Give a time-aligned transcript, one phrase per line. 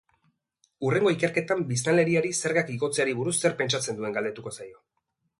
[0.85, 4.81] Hurrengo ikerketan biztanleriari zergak igotzeari buruz zer pentsatzen duen galdetuko zaio.